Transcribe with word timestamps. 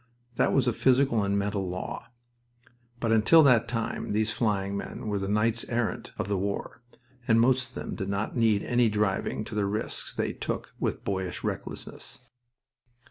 That 0.33 0.51
was 0.51 0.67
a 0.67 0.73
physical 0.73 1.23
and 1.23 1.37
mental 1.37 1.69
law. 1.69 2.07
But 2.99 3.11
until 3.11 3.43
that 3.43 3.67
time 3.67 4.13
these 4.13 4.33
flying 4.33 4.75
men 4.75 5.05
were 5.05 5.19
the 5.19 5.27
knights 5.27 5.63
errant 5.65 6.11
of 6.17 6.27
the 6.27 6.39
war, 6.39 6.81
and 7.27 7.39
most 7.39 7.69
of 7.69 7.75
them 7.75 7.93
did 7.93 8.09
not 8.09 8.35
need 8.35 8.63
any 8.63 8.89
driving 8.89 9.43
to 9.45 9.53
the 9.53 9.67
risks 9.67 10.11
they 10.11 10.33
took 10.33 10.73
with 10.79 11.03
boyish 11.05 11.43
recklessness. 11.43 12.19